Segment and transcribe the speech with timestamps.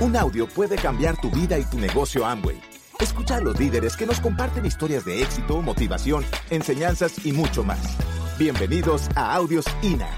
[0.00, 2.58] Un audio puede cambiar tu vida y tu negocio Amway.
[2.98, 7.98] Escucha a los líderes que nos comparten historias de éxito, motivación, enseñanzas y mucho más.
[8.38, 10.08] Bienvenidos a Audios INA.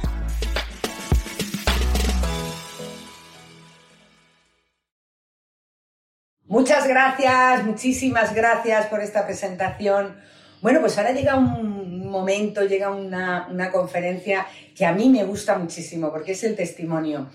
[6.47, 10.15] Muchas gracias, muchísimas gracias por esta presentación.
[10.61, 14.47] Bueno, pues ahora llega un momento, llega una, conferencia
[14.77, 17.31] que a mí me gusta muchísimo porque es el testimonio.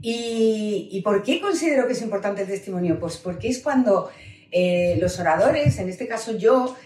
[0.00, 2.98] ¿Y, por qué considero que es importante el testimonio?
[3.00, 4.10] Pues porque es cuando
[4.50, 6.76] eh, los oradores, en este caso yo,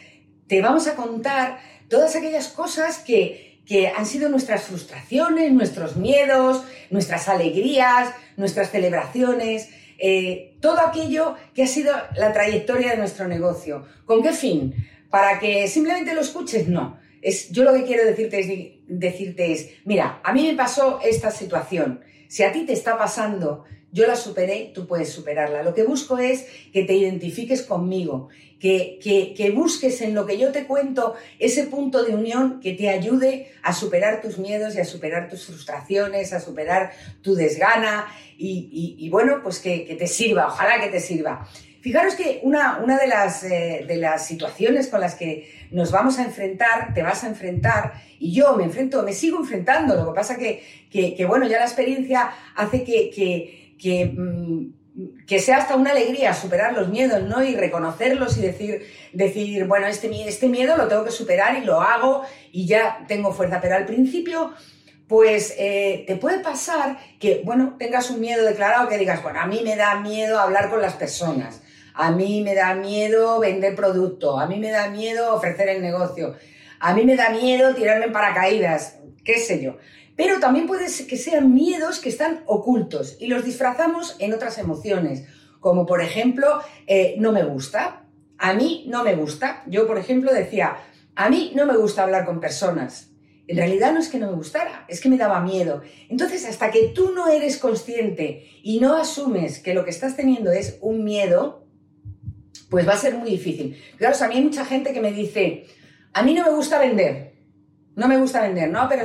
[0.47, 1.59] te vamos a contar
[1.89, 3.51] todas aquellas cosas que,
[3.97, 11.67] han sido nuestras frustraciones, nuestros miedos, nuestras alegrías, nuestras celebraciones, eh, todo aquello que ha
[11.67, 13.87] sido la trayectoria de nuestro negocio.
[14.05, 14.75] ¿Con qué fin?
[15.13, 16.97] para que simplemente lo escuches, no.
[17.51, 18.49] Yo lo que quiero decirte es,
[18.87, 22.01] decirte es, mira, a mí me pasó esta situación.
[22.29, 25.63] Si a ti te está pasando, yo la superé, tú puedes superarla.
[25.63, 28.29] Lo que busco es que te identifiques conmigo,
[28.59, 28.99] que,
[29.37, 33.51] que, busques en lo que yo te cuento ese punto de unión que te ayude
[33.63, 38.07] a superar tus miedos y a superar tus frustraciones, a superar tu desgana
[38.39, 41.49] y, bueno, pues que te sirva, ojalá que te sirva.
[41.83, 46.17] Fijaros que una, una de, las, eh, de las situaciones con las que nos vamos
[46.21, 50.15] a enfrentar, te vas a enfrentar, y yo me enfrento, me sigo enfrentando, lo que
[50.15, 53.11] pasa que, que, bueno, ya la experiencia hace que,
[53.77, 57.43] que, mm, que, sea hasta una alegría superar los miedos, ¿no?
[57.43, 61.81] Y reconocerlos y decir, decir bueno, este, este miedo lo tengo que superar y lo
[61.81, 62.23] hago
[62.53, 64.53] y ya tengo fuerza, pero al principio
[65.09, 69.47] pues eh, te puede pasar que, bueno, tengas un miedo declarado que digas, bueno, a
[69.47, 71.62] mí me da miedo hablar con las personas,
[71.95, 76.35] a mí me da miedo vender producto, a mí me da miedo ofrecer el negocio,
[76.81, 79.77] a mí me da miedo tirarme en paracaídas, qué sé yo.
[80.17, 84.59] Pero también puede ser que sean miedos que están ocultos y los disfrazamos en otras
[84.59, 85.25] emociones,
[85.61, 88.05] como por ejemplo, eh, no me gusta,
[88.39, 89.63] a mí no me gusta.
[89.67, 90.77] Yo, por ejemplo, decía,
[91.15, 93.11] a mí no me gusta hablar con personas.
[93.47, 95.83] En realidad no es que no me gustara, es que me daba miedo.
[96.09, 100.51] Entonces, hasta que tú no eres consciente y no asumes que lo que estás teniendo
[100.53, 101.62] es un miedo,
[102.73, 103.79] pues va a ser muy difícil.
[103.99, 105.67] Claro, a mí hay mucha gente que me dice,
[106.15, 107.35] a mí no me gusta vender,
[107.95, 109.03] no me gusta vender, no, pero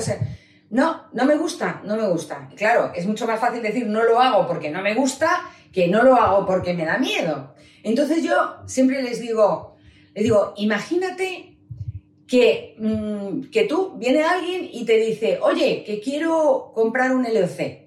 [0.69, 2.47] no, no me gusta, no me gusta.
[2.55, 5.41] claro, es mucho más fácil decir no lo hago porque no me gusta
[5.73, 7.55] que no lo hago porque me da miedo.
[7.83, 9.75] Entonces yo siempre les digo,
[10.15, 11.57] les digo, imagínate
[12.25, 17.85] que, mm, que tú, viene alguien y te dice, oye, que quiero comprar un LOC.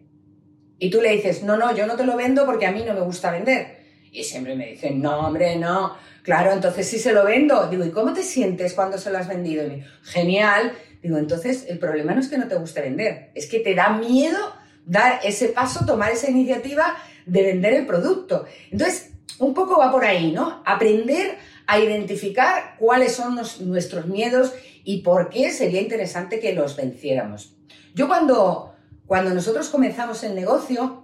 [0.78, 2.92] Y tú le dices, no, no, yo no te lo vendo porque a mí no
[2.92, 3.79] me gusta vender.
[4.12, 5.96] Y siempre me dicen, no, hombre, no.
[6.22, 7.68] Claro, entonces sí se lo vendo.
[7.68, 9.66] Digo, ¿y cómo te sientes cuando se lo has vendido?
[9.66, 10.72] Y Genial.
[11.02, 13.88] Digo, entonces el problema no es que no te guste vender, es que te da
[13.90, 14.38] miedo
[14.84, 18.44] dar ese paso, tomar esa iniciativa de vender el producto.
[18.70, 20.62] Entonces, un poco va por ahí, ¿no?
[20.66, 24.52] Aprender a identificar cuáles son nuestros miedos
[24.84, 27.56] y por qué sería interesante que los venciéramos.
[27.94, 28.74] Yo cuando,
[29.06, 30.99] cuando nosotros comenzamos el negocio,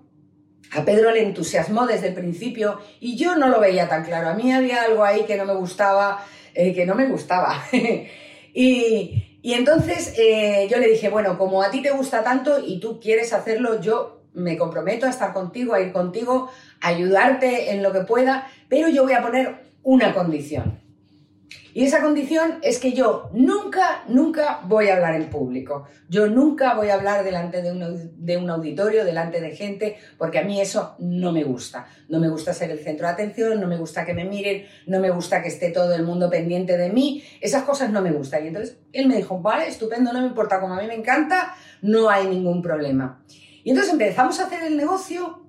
[0.72, 4.28] a Pedro le entusiasmó desde el principio y yo no lo veía tan claro.
[4.28, 7.62] A mí había algo ahí que no me gustaba, eh, que no me gustaba.
[8.54, 12.99] y, entonces eh, yo le dije, bueno, como a ti te gusta tanto y tú
[13.00, 16.50] quieres hacerlo, yo me comprometo a estar contigo, a ir contigo,
[16.81, 20.85] a ayudarte en lo que pueda, pero yo voy a poner una condición.
[21.76, 25.87] Y esa condición es que yo nunca, nunca voy a hablar en público.
[26.09, 30.59] Yo nunca voy a hablar delante de un, auditorio, delante de gente, porque a mí
[30.59, 31.87] eso no me gusta.
[32.09, 35.00] No me gusta ser el centro de atención, no me gusta que me miren, no
[35.00, 37.22] me gusta que esté todo el mundo pendiente de mí.
[37.42, 38.44] Esas cosas no me gustan.
[38.44, 41.54] Y entonces él me dijo, vale, estupendo, no me importa, como a mí me encanta,
[41.82, 43.22] no hay ningún problema.
[43.64, 45.47] Y entonces empezamos a hacer el negocio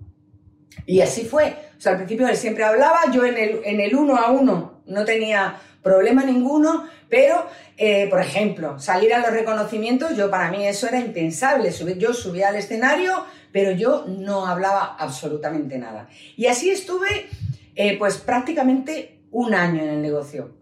[0.85, 1.55] y así fue.
[1.77, 4.81] O sea, al principio él siempre hablaba, yo en el, en el uno a uno
[4.87, 7.45] no tenía problema ninguno, pero,
[7.77, 11.71] eh, por ejemplo, salir a los reconocimientos, yo para mí eso era impensable.
[11.97, 16.09] Yo subía al escenario, pero yo no hablaba absolutamente nada.
[16.35, 17.27] Y así estuve,
[17.75, 20.57] eh, pues prácticamente un año en el negocio.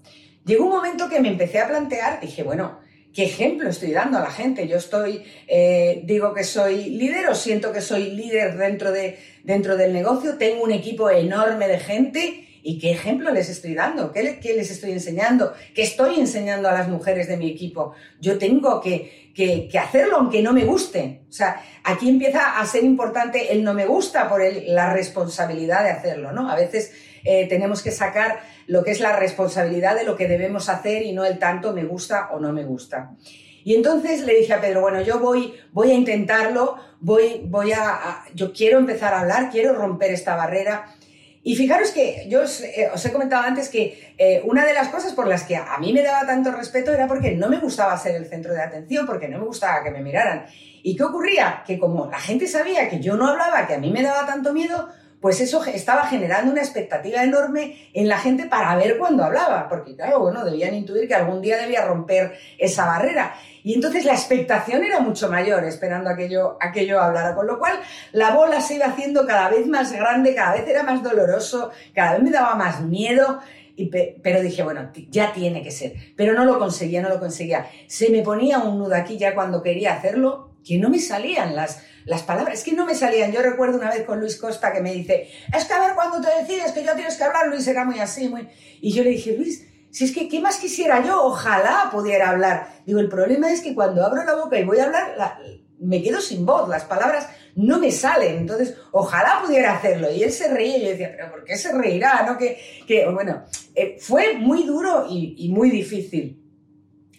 [0.45, 2.79] Llegó un momento que me empecé a plantear, dije, bueno,
[3.13, 4.67] ¿qué ejemplo estoy dando a la gente?
[4.67, 9.75] Yo estoy, eh, digo que soy líder o siento que soy líder dentro, de, dentro
[9.75, 14.11] del negocio, tengo un equipo enorme de gente ¿Y qué ejemplo les estoy dando?
[14.11, 15.53] ¿Qué, les estoy enseñando?
[15.75, 17.93] ¿Qué estoy enseñando a las mujeres de mi equipo?
[18.19, 21.21] Yo tengo que, hacerlo aunque no me guste.
[21.29, 25.91] O sea, aquí empieza a ser importante el no me gusta por la responsabilidad de
[25.91, 26.49] hacerlo, ¿no?
[26.49, 26.91] A veces
[27.23, 31.11] eh, tenemos que sacar lo que es la responsabilidad de lo que debemos hacer y
[31.11, 33.11] no el tanto me gusta o no me gusta.
[33.63, 38.23] Y entonces le dije a Pedro, bueno, yo voy, voy a intentarlo, voy, voy a,
[38.33, 40.95] yo quiero empezar a hablar, quiero romper esta barrera.
[41.47, 45.13] Y fijaros que yo os, eh, he comentado antes que eh, una de las cosas
[45.13, 48.15] por las que a mí me daba tanto respeto era porque no me gustaba ser
[48.15, 50.47] el centro de atención, porque no me gustaba que me miraran.
[50.81, 51.61] ¿Y qué ocurría?
[51.63, 54.53] Que como la gente sabía que yo no hablaba, que a mí me daba tanto
[54.53, 54.89] miedo,
[55.25, 59.95] pues eso estaba generando una expectativa enorme en la gente para ver cuándo hablaba, porque
[59.95, 63.33] claro, bueno, debían intuir que algún día debía romper esa barrera.
[63.63, 66.59] Y entonces la expectación era mucho mayor esperando a que, yo,
[67.01, 67.73] hablara, con lo cual
[68.11, 72.11] la bola se iba haciendo cada vez más grande, cada vez era más doloroso, cada
[72.13, 73.39] vez me daba más miedo.
[73.75, 75.93] Y pero dije, bueno, ya tiene que ser.
[76.15, 77.65] Pero no lo conseguía, no lo conseguía.
[77.87, 81.83] Se me ponía un nudo aquí ya cuando quería hacerlo, que no me salían las,
[82.05, 83.31] las palabras, es que no me salían.
[83.31, 86.19] Yo recuerdo una vez con Luis Costa que me dice, es que a ver cuando
[86.21, 88.47] te decides que ya tienes que hablar, Luis era muy así, muy...
[88.81, 91.23] Y yo le dije, Luis, si es que, ¿qué más quisiera yo?
[91.23, 92.81] Ojalá pudiera hablar.
[92.85, 95.15] Digo, el problema es que cuando abro la boca y voy a hablar,
[95.79, 98.39] me quedo sin voz, las palabras no me salen.
[98.39, 100.11] Entonces, ojalá pudiera hacerlo.
[100.11, 102.25] Y él se reía y yo decía, pero ¿por qué se reirá?
[102.27, 102.37] ¿No?
[102.37, 103.45] Que, que bueno,
[103.75, 106.41] eh, fue muy duro y muy difícil.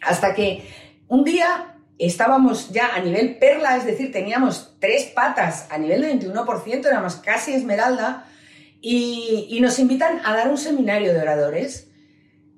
[0.03, 0.63] Hasta que
[1.09, 6.15] un día estábamos ya a nivel perla, es decir, teníamos tres patas a nivel de
[6.15, 8.29] 21%, éramos casi esmeralda,
[8.81, 11.91] y, y nos invitan a dar un seminario de oradores.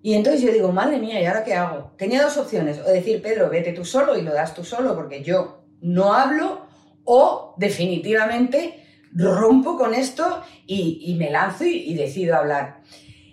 [0.03, 1.93] Y entonces yo digo, madre mía, ¿y ahora qué hago?
[1.97, 5.23] Tenía dos opciones, o decir, Pedro, vete tú solo y lo das tú solo porque
[5.23, 6.67] yo no hablo,
[7.11, 12.83] o definitivamente rompo con esto y, me lanzo y, decido hablar.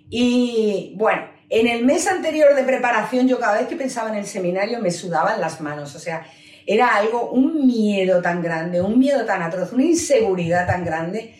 [0.09, 4.25] Y bueno, en el mes anterior de preparación yo cada vez que pensaba en el
[4.25, 6.25] seminario me sudaban las manos, o sea,
[6.65, 11.35] era algo, un miedo tan grande, un miedo tan atroz, una inseguridad tan grande.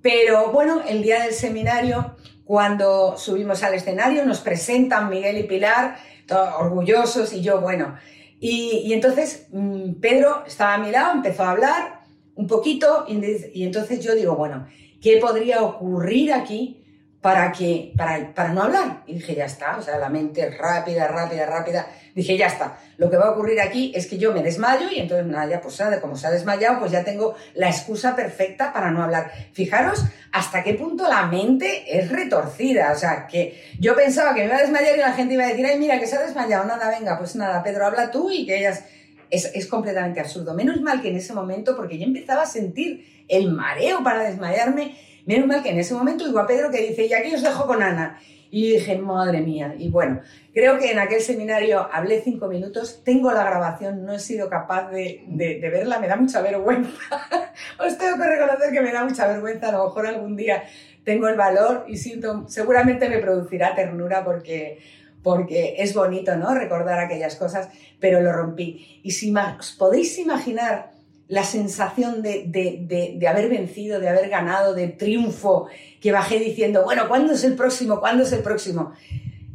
[0.00, 5.96] Pero bueno, el día del seminario cuando subimos al escenario, nos presentan Miguel y Pilar,
[6.26, 7.96] todos orgullosos, y yo, bueno.
[8.38, 12.00] Y, entonces mm, Pedro estaba a mi lado, empezó a hablar
[12.34, 14.66] un poquito, y, entonces yo digo, bueno,
[15.00, 16.83] ¿qué podría ocurrir aquí
[17.24, 19.02] para, que, para, para no hablar?
[19.06, 21.86] Y dije, ya está, o sea, la mente rápida, rápida, rápida.
[22.14, 24.98] Dije, ya está, lo que va a ocurrir aquí es que yo me desmayo y
[24.98, 28.90] entonces nada, ya pues como se ha desmayado, pues ya tengo la excusa perfecta para
[28.90, 29.32] no hablar.
[29.54, 34.46] Fijaros hasta qué punto la mente es retorcida, o sea, que yo pensaba que me
[34.48, 36.66] iba a desmayar y la gente iba a decir, ay, mira, que se ha desmayado,
[36.66, 38.84] nada, venga, pues nada, Pedro, habla tú y que ellas...
[39.30, 40.54] Es, es completamente absurdo.
[40.54, 44.94] Menos mal que en ese momento, porque yo empezaba a sentir el mareo para desmayarme,
[45.26, 47.66] menos mal que en ese momento digo a Pedro que dice, y aquí os dejo
[47.66, 48.18] con Ana.
[48.50, 49.74] Y dije, madre mía.
[49.76, 50.20] Y bueno,
[50.52, 54.90] creo que en aquel seminario hablé cinco minutos, tengo la grabación, no he sido capaz
[54.90, 55.24] de,
[55.60, 56.92] verla, me da mucha vergüenza.
[57.84, 60.62] Os tengo que reconocer que me da mucha vergüenza, a lo mejor algún día
[61.04, 64.78] tengo el valor y siento, seguramente me producirá ternura porque,
[65.24, 66.54] porque es bonito, ¿no?
[66.54, 69.00] Recordar aquellas cosas, pero lo rompí.
[69.02, 70.92] Y si os podéis imaginar
[71.28, 75.68] la sensación de, haber vencido, de haber ganado, de triunfo,
[76.00, 78.00] que bajé diciendo, bueno, ¿cuándo es el próximo?
[78.00, 78.92] ¿Cuándo es el próximo?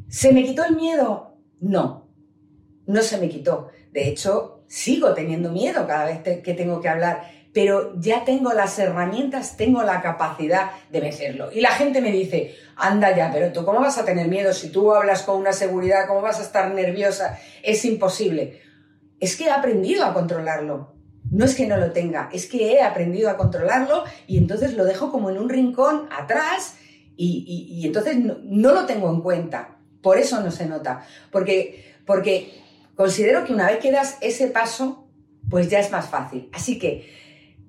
[0.08, 1.36] ¿Se me quitó el miedo?
[1.60, 2.08] No,
[2.88, 3.70] no se me quitó.
[3.92, 8.78] De hecho, sigo teniendo miedo cada vez que tengo que hablar, pero ya tengo las
[8.80, 11.52] herramientas, tengo la capacidad de vencerlo.
[11.52, 14.70] Y la gente me dice, anda ya, pero tú cómo vas a tener miedo si
[14.70, 18.62] tú hablas con una seguridad, cómo vas a estar nerviosa, es imposible.
[19.20, 20.99] Es que he aprendido a controlarlo
[21.32, 24.86] no es que no lo tenga, es que he aprendido a controlarlo y entonces lo
[24.86, 26.76] dejo como en un rincón atrás
[27.22, 29.78] y, entonces no, lo tengo en cuenta.
[30.02, 31.06] Por eso no se nota.
[31.32, 32.54] Porque, porque
[32.96, 35.10] considero que una vez que das ese paso,
[35.50, 36.50] pues ya es más fácil.
[36.54, 37.10] Así que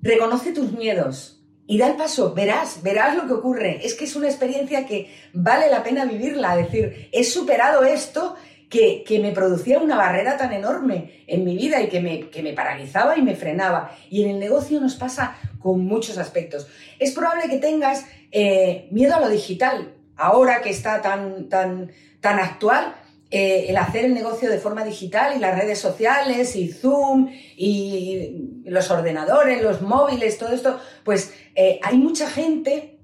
[0.01, 3.85] reconoce tus miedos y da el paso, verás, verás lo que ocurre.
[3.85, 6.55] Es que es una experiencia que vale la pena vivirla.
[6.55, 8.35] Decir, he superado esto
[8.71, 12.53] que, me producía una barrera tan enorme en mi vida y que me, que me
[12.53, 13.91] paralizaba y me frenaba.
[14.09, 16.67] Y en el negocio nos pasa con muchos aspectos.
[16.97, 22.39] Es probable que tengas eh, miedo a lo digital, ahora que está tan, tan, tan
[22.39, 22.95] actual,
[23.29, 28.61] eh, el hacer el negocio de forma digital y las redes sociales y Zoom y
[28.65, 32.99] los ordenadores, los móviles, todo esto, pues eh, hay mucha gente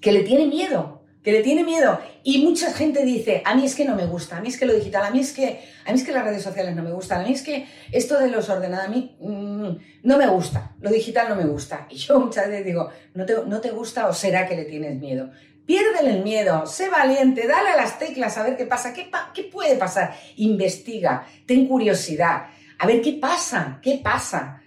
[0.00, 2.00] que le tiene miedo que le tiene miedo.
[2.22, 4.66] Y mucha gente dice, a mí es que no me gusta, a mí es que
[4.66, 6.92] lo digital, a mí es que, a mí es que las redes sociales no me
[6.92, 9.68] gustan, a mí es que esto de los ordenados, a mí mm,
[10.02, 11.86] no me gusta, lo digital no me gusta.
[11.90, 14.98] Y yo muchas veces digo, ¿no te, no te gusta o será que le tienes
[14.98, 15.30] miedo?
[15.66, 19.44] Piérdele el miedo, sé valiente, dale a las teclas a ver qué pasa, qué, qué
[19.44, 22.46] puede pasar, investiga, ten curiosidad,
[22.78, 24.62] a ver qué pasa, qué pasa.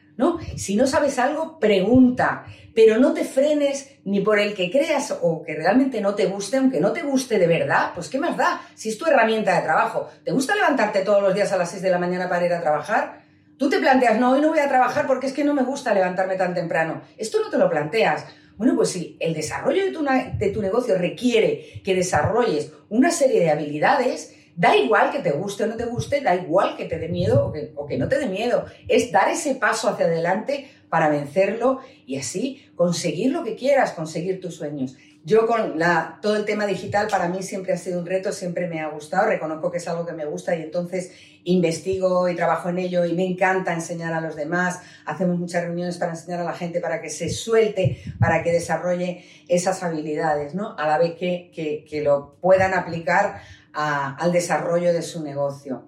[0.56, 5.44] Si no sabes algo, pregunta, pero no te frenes ni por el que creas o
[5.44, 8.62] que realmente no te guste, aunque no te guste de verdad, pues ¿qué más da?
[8.76, 11.82] Si es tu herramienta de trabajo, ¿te gusta levantarte todos los días a las 6
[11.82, 13.22] de la mañana para ir a trabajar?
[13.58, 15.94] Tú te planteas, no, hoy no voy a trabajar porque es que no me gusta
[15.94, 17.02] levantarme tan temprano.
[17.18, 18.26] Esto no te lo planteas.
[18.58, 23.40] Bueno, pues si el desarrollo de tu, de tu negocio requiere que desarrolles una serie
[23.40, 27.00] de habilidades, Da igual que te guste o no te guste, da igual que te
[27.00, 28.66] dé miedo o que, no te dé miedo.
[28.88, 34.42] Es dar ese paso hacia adelante para vencerlo y así conseguir lo que quieras, conseguir
[34.42, 34.98] tus sueños.
[35.24, 38.68] Yo con la, todo el tema digital para mí siempre ha sido un reto, siempre
[38.68, 41.12] me ha gustado, reconozco que es algo que me gusta y entonces
[41.44, 44.80] investigo y trabajo en ello y me encanta enseñar a los demás.
[45.06, 49.24] Hacemos muchas reuniones para enseñar a la gente para que se suelte, para que desarrolle
[49.48, 50.76] esas habilidades, ¿no?
[50.78, 51.52] A la vez que,
[51.88, 53.42] que lo puedan aplicar
[53.74, 55.86] al desarrollo de su negocio.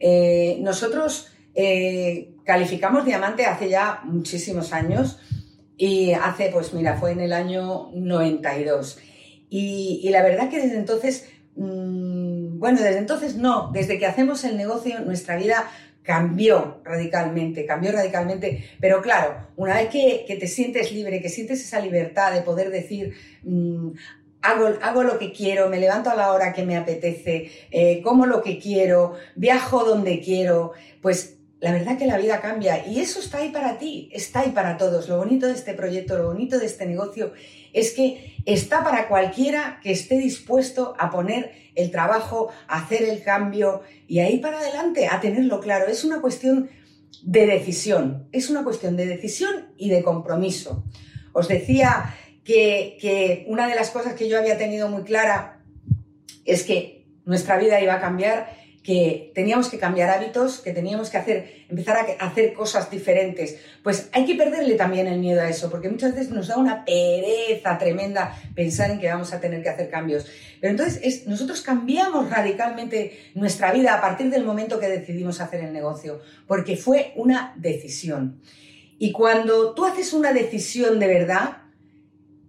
[0.00, 5.18] Eh, nosotros eh, calificamos diamante hace ya muchísimos años
[5.76, 8.98] y hace, pues mira, fue en el año 92.
[9.50, 14.56] Y, la verdad que desde entonces, mm, bueno, desde entonces no, desde que hacemos el
[14.56, 15.70] negocio nuestra vida
[16.02, 21.80] cambió radicalmente, cambió radicalmente, pero claro, una vez que, te sientes libre, que sientes esa
[21.80, 23.92] libertad de poder decir, mm,
[24.44, 28.42] hago, lo que quiero, me levanto a la hora que me apetece, eh, como lo
[28.42, 33.38] que quiero, viajo donde quiero, pues la verdad que la vida cambia y eso está
[33.38, 35.08] ahí para ti, está ahí para todos.
[35.08, 37.32] Lo bonito de este proyecto, lo bonito de este negocio
[37.72, 43.22] es que está para cualquiera que esté dispuesto a poner el trabajo, a hacer el
[43.22, 45.86] cambio y ahí para adelante, a tenerlo claro.
[45.86, 46.68] Es una cuestión
[47.22, 50.84] de decisión, es una cuestión de decisión y de compromiso.
[51.32, 55.60] Os decía que, una de las cosas que yo había tenido muy clara
[56.44, 61.16] es que nuestra vida iba a cambiar, que teníamos que cambiar hábitos, que teníamos que
[61.16, 63.56] hacer, empezar a hacer cosas diferentes.
[63.82, 66.84] Pues hay que perderle también el miedo a eso, porque muchas veces nos da una
[66.84, 70.26] pereza tremenda pensar en que vamos a tener que hacer cambios.
[70.60, 75.72] Pero entonces nosotros cambiamos radicalmente nuestra vida a partir del momento que decidimos hacer el
[75.72, 78.42] negocio, porque fue una decisión.
[78.98, 81.63] Y cuando tú haces una decisión de verdad,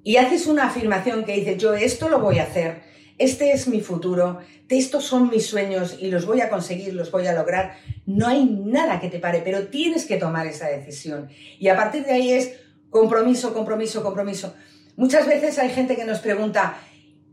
[0.05, 2.83] y haces una afirmación que dice, yo esto lo voy a hacer,
[3.17, 4.37] este es mi futuro,
[4.69, 7.73] estos son mis sueños y los voy a conseguir, los voy a lograr,
[8.05, 11.29] no hay nada que te pare, pero tienes que tomar esa decisión.
[11.59, 12.53] Y a partir de ahí es
[12.91, 14.53] compromiso, compromiso, compromiso.
[14.95, 16.77] Muchas veces hay gente que nos pregunta,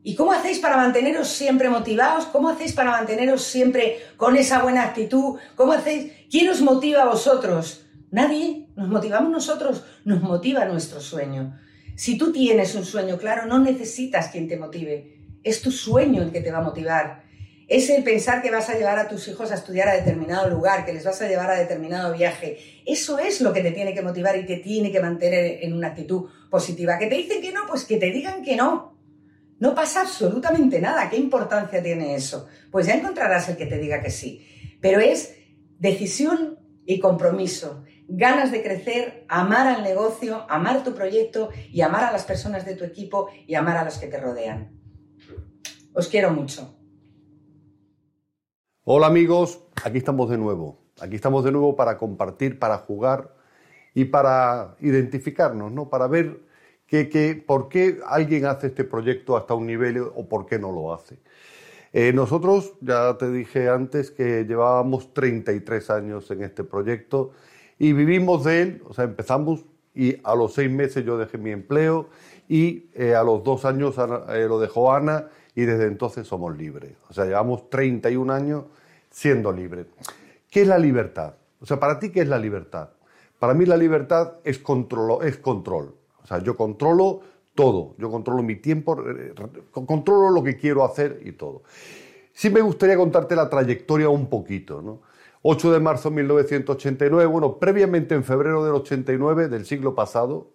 [0.02, 2.24] ¿y cómo hacéis para manteneros siempre motivados?
[2.24, 5.38] ¿Cómo hacéis para manteneros siempre con esa buena actitud?
[5.56, 6.10] ¿Cómo hacéis?
[6.30, 7.84] ¿Quién os motiva a vosotros?
[8.10, 11.58] Nadie, nos motivamos nosotros, nos motiva nuestro sueño.
[12.02, 15.18] Si tú tienes un sueño claro, no necesitas quien te motive.
[15.44, 17.22] Es tu sueño el que te va a motivar.
[17.68, 20.84] Es el pensar que vas a llevar a tus hijos a estudiar a determinado lugar,
[20.84, 22.58] que les vas a llevar a determinado viaje.
[22.84, 25.90] Eso es lo que te tiene que motivar y te tiene que mantener en una
[25.90, 26.98] actitud positiva.
[26.98, 28.98] Que te dicen que no, pues que te digan que no.
[29.60, 31.08] No pasa absolutamente nada.
[31.08, 32.48] ¿Qué importancia tiene eso?
[32.72, 34.44] Pues ya encontrarás el que te diga que sí.
[34.80, 35.36] Pero es
[35.78, 42.12] decisión y compromiso ganas de crecer, amar al negocio, amar tu proyecto y amar a
[42.12, 44.70] las personas de tu equipo y amar a los que te rodean.
[45.94, 46.76] Os quiero mucho.
[48.84, 50.82] Hola amigos, aquí estamos de nuevo.
[51.00, 53.34] Aquí estamos de nuevo para compartir, para jugar
[53.94, 55.88] y para identificarnos, ¿no?
[55.88, 56.40] Para ver
[57.46, 61.18] por qué alguien hace este proyecto hasta un nivel o por qué no lo hace.
[61.94, 67.32] Eh, nosotros, ya te dije antes que llevábamos 33 años en este proyecto
[67.82, 71.50] y vivimos de él, o sea, empezamos y a los seis meses yo dejé mi
[71.50, 72.10] empleo
[72.48, 76.92] y eh, a los dos años eh, lo dejó Ana y desde entonces somos libres.
[77.10, 78.66] O sea, llevamos 31 años
[79.10, 79.86] siendo libres.
[80.48, 81.34] ¿Qué es la libertad?
[81.58, 82.90] O sea, para ti, ¿qué es la libertad?
[83.40, 85.26] Para mí la libertad es control.
[85.26, 85.92] Es control.
[86.22, 87.22] O sea, yo controlo
[87.56, 87.96] todo.
[87.98, 88.96] Yo controlo mi tiempo,
[89.72, 91.64] controlo lo que quiero hacer y todo.
[92.32, 95.00] Sí me gustaría contarte la trayectoria un poquito, ¿no?
[95.44, 100.52] 8 de marzo de 1989, bueno, previamente en febrero del 89 del siglo pasado,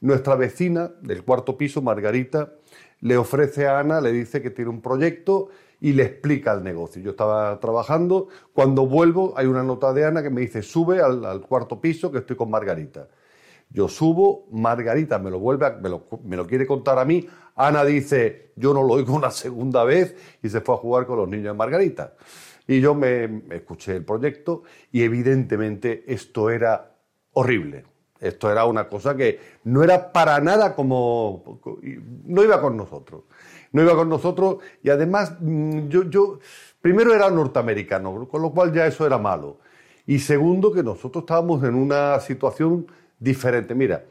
[0.00, 2.54] nuestra vecina del cuarto piso, Margarita,
[3.00, 7.02] le ofrece a Ana, le dice que tiene un proyecto y le explica el negocio.
[7.02, 11.42] Yo estaba trabajando, cuando vuelvo hay una nota de Ana que me dice, sube al,
[11.42, 13.08] cuarto piso que estoy con Margarita.
[13.68, 17.28] Yo subo, Margarita me lo vuelve, me, lo, me lo quiere contar a mí.
[17.56, 21.18] Ana dice, yo no lo oigo una segunda vez y se fue a jugar con
[21.18, 22.14] los niños de Margarita.
[22.66, 26.94] Y yo me, escuché el proyecto y evidentemente esto era
[27.32, 27.84] horrible.
[28.20, 31.60] Esto era una cosa que no era para nada como...
[32.26, 33.24] no iba con nosotros.
[33.72, 36.38] No iba con nosotros y además mm, yo, yo
[36.80, 39.58] primero era norteamericano, con lo cual ya eso era malo.
[40.06, 42.86] Y segundo, que nosotros estábamos en una situación
[43.18, 43.74] diferente.
[43.74, 44.04] Mira,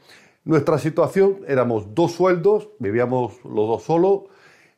[0.43, 4.23] nuestra situación éramos dos sueldos, vivíamos los dos solos,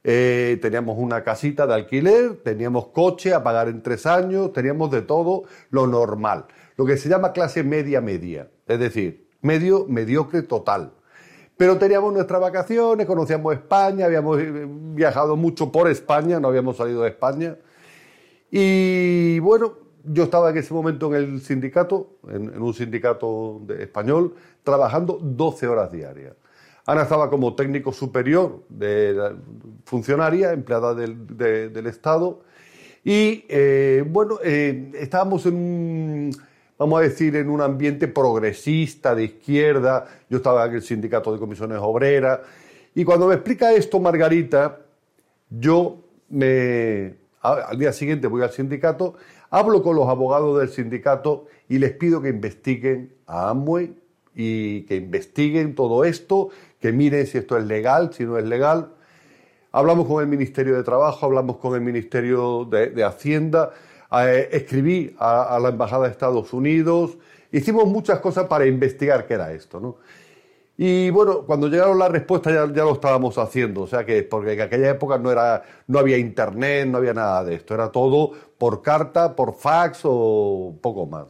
[0.07, 5.01] eh, teníamos una casita de alquiler, teníamos coche a pagar en tres años, teníamos de
[5.01, 6.45] todo lo normal,
[6.77, 10.93] lo que se llama clase media media, es decir, medio mediocre total.
[11.57, 17.01] Pero teníamos nuestras vacaciones, conocíamos España, habíamos eh, viajado mucho por España, no habíamos salido
[17.01, 17.57] de España.
[18.51, 25.17] Y bueno, yo estaba en ese momento en el sindicato, en, un sindicato español, trabajando
[25.19, 26.35] 12 horas diarias.
[26.85, 29.35] Ana estaba como técnico superior de
[29.85, 32.41] funcionaria, empleada del, Estado,
[33.03, 36.31] y eh, bueno, eh, estábamos en un
[36.77, 40.05] vamos a decir, en un ambiente progresista, de izquierda.
[40.29, 42.39] Yo estaba en el sindicato de comisiones obreras.
[42.93, 44.79] Y cuando me explica esto Margarita,
[45.49, 49.15] yo me, al día siguiente voy al sindicato,
[49.49, 53.93] hablo con los abogados del sindicato y les pido que investiguen a Amway
[54.33, 56.49] y que investiguen todo esto,
[56.91, 58.89] que si esto es legal, si no es legal.
[59.71, 63.71] Hablamos con el Ministerio de Trabajo, hablamos con el Ministerio de, Hacienda,
[64.11, 67.17] eh, escribí a, la Embajada de Estados Unidos,
[67.51, 69.97] hicimos muchas cosas para investigar qué era esto, ¿no?
[70.77, 74.61] Y bueno, cuando llegaron las respuestas ya, lo estábamos haciendo, o sea que, porque en
[74.61, 78.81] aquella época no, era, no había internet, no había nada de esto, era todo por
[78.81, 81.27] carta, por fax o poco más.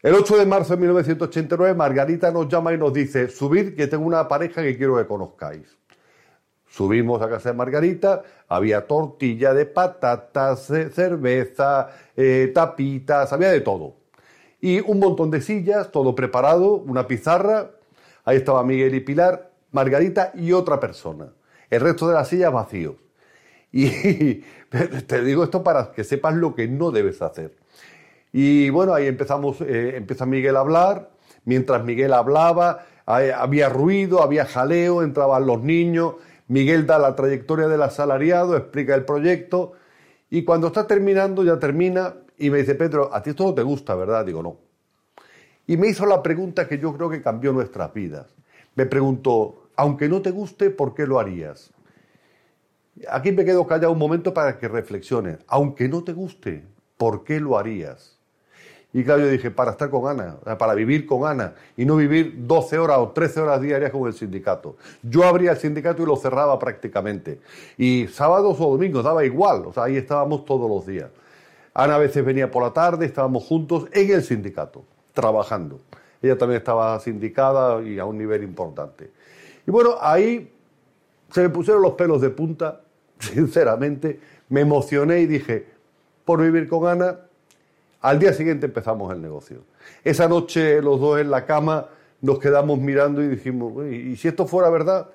[0.00, 4.06] El 8 de marzo de 1989, Margarita nos llama y nos dice, subid que tengo
[4.06, 5.76] una pareja que quiero que conozcáis.
[6.68, 13.96] Subimos a casa de Margarita, había tortilla de patatas, cerveza, eh, tapitas, había de todo.
[14.60, 17.72] Y un montón de sillas, todo preparado, una pizarra.
[18.24, 21.32] Ahí estaba Miguel y Pilar, Margarita y otra persona.
[21.70, 22.94] El resto de las sillas vacíos.
[23.70, 24.44] Y
[25.06, 27.56] te digo esto para que sepas lo que no debes hacer.
[28.32, 31.10] Y bueno, ahí empezamos, eh, empieza Miguel a hablar.
[31.44, 36.16] Mientras Miguel hablaba, había ruido, había jaleo, entraban los niños.
[36.46, 39.72] Miguel da la trayectoria del asalariado, explica el proyecto
[40.30, 43.62] y cuando está terminando, ya termina y me dice, Pedro, a ti esto no te
[43.62, 44.24] gusta, ¿verdad?
[44.24, 44.58] Digo, no.
[45.66, 48.26] Y me hizo la pregunta que yo creo que cambió nuestras vidas.
[48.74, 51.72] Me preguntó, aunque no te guste, ¿por qué lo harías?
[53.10, 55.38] Aquí me quedo callado un momento para que reflexiones.
[55.46, 56.64] Aunque no te guste,
[56.96, 58.17] ¿por qué lo harías?
[58.92, 62.46] Y claro, yo dije, para estar con Ana, para vivir con Ana y no vivir
[62.46, 64.76] 12 horas o 13 horas diarias con el sindicato.
[65.02, 67.40] Yo abría el sindicato y lo cerraba prácticamente.
[67.76, 71.10] Y sábados o domingos daba igual, o sea, ahí estábamos todos los días.
[71.74, 75.80] Ana a veces venía por la tarde, estábamos juntos en el sindicato, trabajando.
[76.22, 79.10] Ella también estaba sindicada y a un nivel importante.
[79.66, 80.50] Y bueno, ahí
[81.30, 82.80] se me pusieron los pelos de punta,
[83.18, 85.66] sinceramente, me emocioné y dije,
[86.24, 87.27] por vivir con Ana
[88.00, 89.64] al día siguiente empezamos el negocio.
[90.04, 91.88] Esa noche los dos en la cama
[92.20, 95.08] nos quedamos mirando y dijimos, ¿y si esto fuera verdad?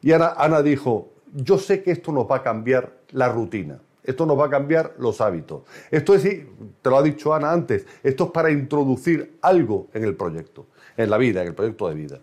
[0.00, 4.38] Y Ana, dijo, yo sé que esto nos va a cambiar la rutina, esto nos
[4.38, 5.62] va a cambiar los hábitos.
[5.90, 10.14] Esto es, te lo ha dicho Ana antes, esto es para introducir algo en el
[10.14, 12.20] proyecto, en la vida, en el proyecto de vida.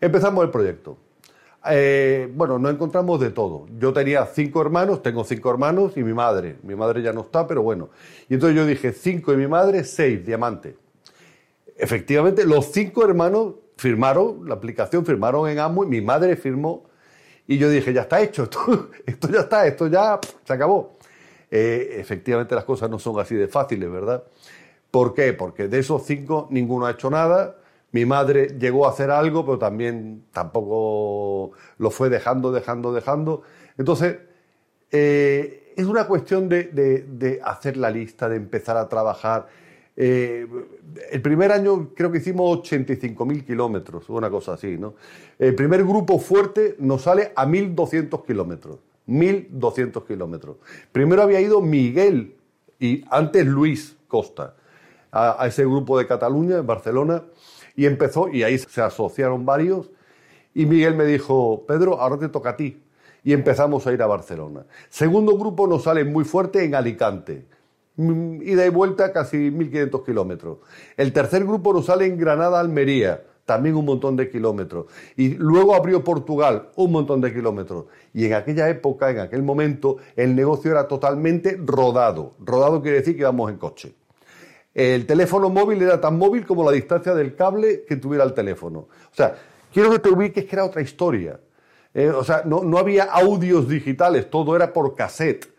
[0.00, 0.96] Empezamos el proyecto.
[1.68, 3.66] Eh, bueno, nos encontramos de todo.
[3.78, 6.56] Yo tenía cinco hermanos, tengo cinco hermanos y mi madre.
[6.62, 7.90] Mi madre ya no está, pero bueno.
[8.28, 10.74] Y entonces yo dije, cinco y mi madre, seis, diamantes.
[11.76, 16.84] Efectivamente, los cinco hermanos firmaron la aplicación, firmaron en y mi madre firmó
[17.46, 18.48] y yo dije, ya está hecho,
[19.06, 20.92] esto, ya está, esto ya se acabó.
[21.50, 24.22] Eh, efectivamente las cosas no son así de fáciles, ¿verdad?
[24.90, 25.32] ¿Por qué?
[25.32, 27.56] Porque de esos cinco ninguno ha hecho nada,
[27.92, 33.42] mi madre llegó a hacer algo, pero también tampoco lo fue dejando, dejando, dejando.
[33.78, 34.18] Entonces,
[34.92, 39.48] eh, es una cuestión de, hacer la lista, de empezar a trabajar.
[39.96, 40.46] Eh,
[41.10, 44.94] el primer año creo que hicimos 85.000 kilómetros, una cosa así, ¿no?
[45.38, 48.78] El primer grupo fuerte nos sale a 1.200 kilómetros.
[49.08, 50.56] 1.200 kilómetros.
[50.92, 52.36] Primero había ido Miguel
[52.78, 54.54] y antes Luis Costa
[55.10, 57.24] a, a ese grupo de Cataluña, en Barcelona
[57.80, 59.90] y empezó, y ahí se asociaron varios,
[60.52, 62.82] y Miguel me dijo, Pedro, ahora te toca a ti.
[63.24, 64.66] Y empezamos a ir a Barcelona.
[64.90, 67.46] Segundo grupo nos sale muy fuerte en Alicante.
[67.96, 70.58] Mm, ida y vuelta casi 1.500 kilómetros.
[70.94, 74.84] El tercer grupo nos sale en Granada, Almería, también un montón de kilómetros.
[75.16, 77.86] Y luego abrió Portugal, un montón de kilómetros.
[78.12, 82.34] Y en aquella época, en aquel momento, el negocio era totalmente rodado.
[82.40, 83.94] Rodado quiere decir que íbamos en coche.
[84.74, 88.80] El teléfono móvil era tan móvil como la distancia del cable que tuviera el teléfono.
[88.80, 89.36] O sea,
[89.72, 91.40] quiero que te ubiques que era otra historia.
[91.92, 95.52] Eh, o sea, no, había audios digitales, todo era por cassette.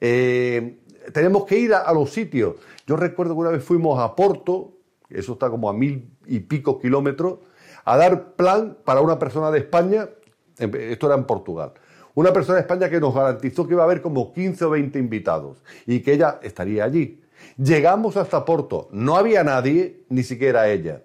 [0.00, 0.78] Eh,
[1.12, 2.56] tenemos que ir a, los sitios.
[2.86, 4.74] Yo recuerdo que una vez fuimos a Porto,
[5.10, 7.40] eso está como a mil y pico kilómetros,
[7.84, 10.08] a dar plan para una persona de España,
[10.56, 11.72] esto era en Portugal,
[12.14, 14.98] una persona de España que nos garantizó que iba a haber como 15 o 20
[14.98, 17.21] invitados y que ella estaría allí.
[17.56, 21.02] Llegamos hasta Porto, no había nadie, ni siquiera ella.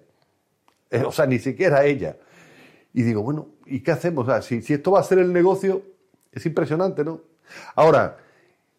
[0.90, 2.16] Eh, o sea, ni siquiera ella.
[2.92, 4.28] Y digo, bueno, ¿y qué hacemos?
[4.28, 5.82] O si esto va a ser el negocio,
[6.32, 7.20] es impresionante, ¿no?
[7.74, 8.18] Ahora,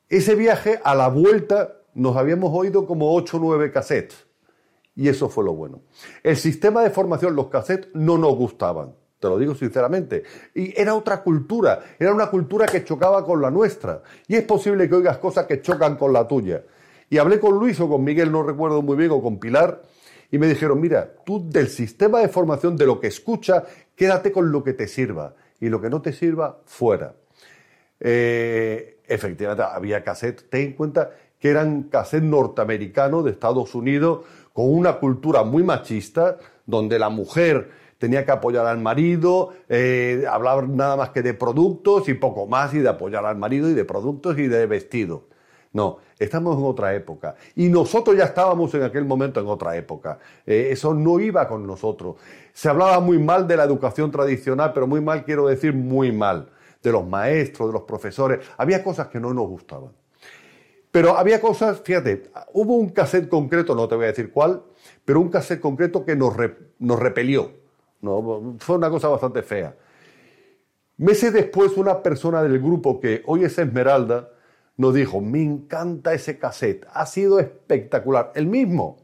[0.10, 4.26] ese viaje a la vuelta nos habíamos oído como 8 o 9 cassettes.
[4.96, 5.82] Y eso fue lo bueno.
[6.24, 8.96] El sistema de formación, los cassettes, no nos gustaban.
[9.20, 10.24] Te lo digo sinceramente.
[10.54, 11.80] Y era otra cultura.
[12.00, 14.02] Era una cultura que chocaba con la nuestra.
[14.28, 16.64] Y es posible que oigas cosas que chocan con la tuya.
[17.10, 19.82] Y hablé con Luis o con Miguel, no recuerdo muy bien, o con Pilar,
[20.32, 23.64] y me dijeron, mira, tú del sistema de formación, de lo que escucha,
[23.96, 25.34] quédate con lo que te sirva.
[25.60, 27.16] Y lo que no te sirva, fuera.
[28.00, 30.50] Eh, efectivamente, había cassette.
[30.50, 36.38] Ten en cuenta que eran cassette norteamericanos de Estados Unidos con una cultura muy machista,
[36.66, 42.08] donde la mujer tenía que apoyar al marido, eh, hablar nada más que de productos
[42.08, 45.24] y poco más, y de apoyar al marido y de productos y de vestido.
[45.72, 47.36] No, estamos en otra época.
[47.56, 50.18] Y nosotros ya estábamos en aquel momento en otra época.
[50.46, 52.16] Eh, eso no iba con nosotros.
[52.54, 56.50] Se hablaba muy mal de la educación tradicional, pero muy mal quiero decir muy mal
[56.82, 58.40] de los maestros, de los profesores.
[58.58, 59.92] Había cosas que no nos gustaban.
[60.92, 64.64] Pero había cosas, fíjate, hubo un cassette concreto, no te voy a decir cuál,
[65.06, 66.34] pero un cassette concreto que nos,
[66.80, 67.52] nos repelió.
[68.02, 68.56] ¿no?
[68.58, 69.76] Fue una cosa bastante fea.
[70.98, 74.32] Meses después, una persona del grupo que hoy es Esmeralda
[74.80, 78.96] nos dijo, me encanta ese cassette, ha sido espectacular, el mismo.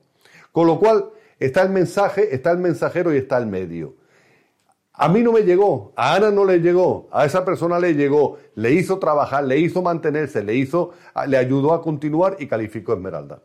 [0.54, 3.96] Con lo cual, está el mensaje, está el mensajero y está el medio.
[4.94, 8.38] A mí no me llegó, a Ana no le llegó, a esa persona le llegó,
[8.56, 10.92] le hizo trabajar, le hizo mantenerse, le hizo,
[11.28, 13.42] le ayudó a continuar y calificó Esmeralda.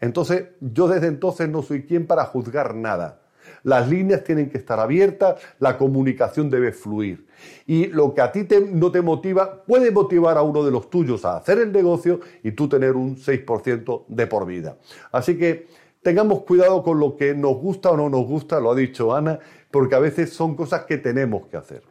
[0.00, 3.20] Entonces, yo desde entonces no soy quien para juzgar nada.
[3.62, 7.26] Las líneas tienen que estar abiertas, la comunicación debe fluir.
[7.66, 11.24] Y lo que a ti no te motiva puede motivar a uno de los tuyos
[11.24, 14.76] a hacer el negocio y tú tener un 6% de por vida.
[15.12, 15.66] Así que
[16.02, 19.38] tengamos cuidado con lo que nos gusta o no nos gusta, lo ha dicho Ana,
[19.70, 21.82] porque a veces son cosas que tenemos que hacer.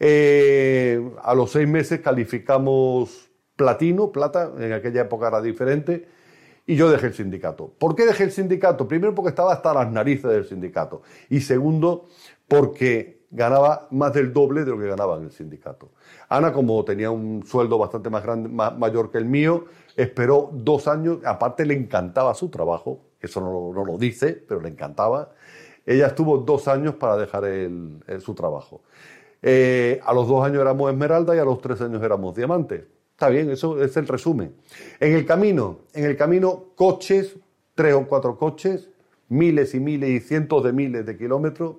[0.00, 6.06] Eh, a los seis meses calificamos platino, plata, en aquella época era diferente,
[6.66, 7.72] y yo dejé el sindicato.
[7.78, 8.88] ¿Por qué dejé el sindicato?
[8.88, 12.08] Primero porque estaba hasta las narices del sindicato y segundo
[12.48, 15.90] porque ganaba más del doble de lo que ganaba en el sindicato.
[16.28, 19.64] Ana, como tenía un sueldo bastante más grande, más, mayor que el mío,
[19.96, 25.32] esperó dos años, aparte le encantaba su trabajo, eso no, lo dice, pero le encantaba,
[25.84, 27.44] ella estuvo dos años para dejar
[28.20, 28.82] su trabajo.
[29.42, 32.86] Eh, a los dos años éramos Esmeralda y a los tres años éramos Diamante.
[33.14, 34.54] Está bien, eso es el resumen.
[35.00, 37.36] En el camino, en el camino, coches,
[37.74, 38.90] tres o cuatro coches,
[39.28, 41.76] miles y miles y cientos de miles de kilómetros,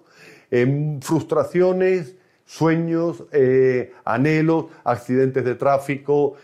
[0.50, 6.36] eh, frustraciones, sueños, eh, anhelos, accidentes de tráfico,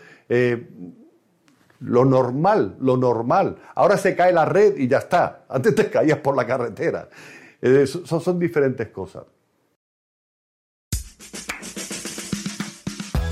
[1.82, 3.56] lo normal, lo normal.
[3.74, 5.44] Ahora se cae la red y ya está.
[5.48, 7.08] Antes te caías por la carretera.
[7.60, 9.24] Eh, son, son diferentes cosas.